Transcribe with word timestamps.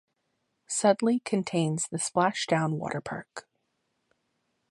Sudley 0.67 1.19
contains 1.19 1.87
the 1.87 1.99
Splash 1.99 2.47
Down 2.47 2.79
Waterpark. 2.79 3.43